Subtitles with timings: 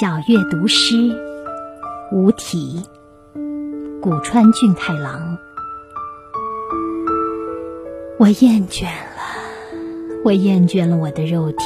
[0.00, 0.96] 小月读诗，
[2.10, 2.82] 无题，
[4.00, 5.36] 古川俊太郎。
[8.18, 9.20] 我厌倦了，
[10.24, 11.64] 我厌倦了我的肉体，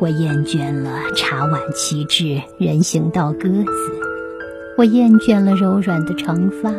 [0.00, 4.00] 我厌倦了茶碗旗帜、人行道鸽子，
[4.78, 6.72] 我厌倦了柔软的长发，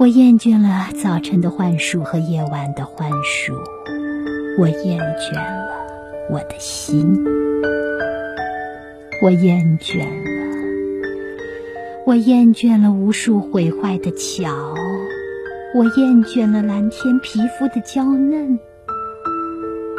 [0.00, 3.54] 我厌倦了早晨的幻术和夜晚的幻术，
[4.58, 5.68] 我厌倦了
[6.32, 7.45] 我的心。
[9.22, 10.30] 我厌倦了，
[12.06, 14.74] 我厌倦了无数毁坏的桥，
[15.74, 18.58] 我厌倦了蓝天皮肤的娇嫩，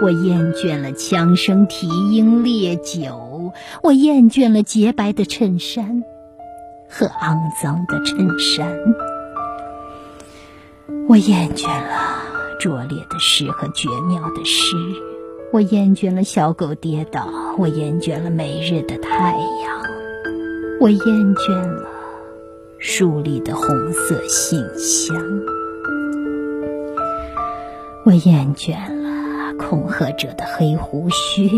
[0.01, 6.03] 我厌倦了枪声啼莺烈酒，我厌倦了洁白的衬衫
[6.87, 8.77] 和肮脏的衬衫，
[11.09, 12.21] 我厌倦了
[12.59, 14.75] 拙劣的诗和绝妙的诗。
[15.53, 19.41] 我厌倦了小狗跌倒，我厌倦了每日的太阳，
[20.79, 21.87] 我厌倦了
[22.77, 25.15] 树里的红色信箱，
[28.05, 31.49] 我厌倦了恐吓者的黑胡须，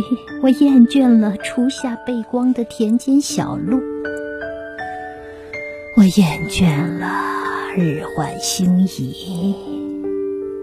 [0.43, 3.81] 我厌倦了初夏背光的田间小路，
[5.97, 7.07] 我厌倦了
[7.75, 9.55] 日缓星移，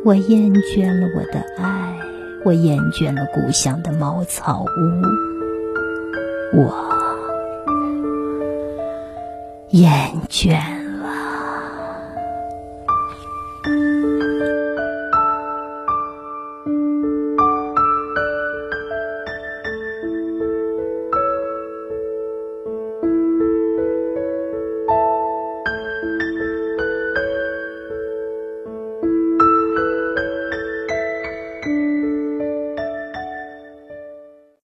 [0.04, 1.85] 我厌倦了我的爱。
[2.46, 5.02] 我厌倦了故乡的茅草屋，
[6.56, 6.72] 我
[9.70, 9.90] 厌
[10.28, 10.75] 倦。